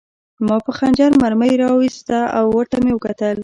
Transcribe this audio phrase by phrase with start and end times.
[0.47, 3.37] ما په خنجر مرمۍ را وویسته او ورته مې وکتل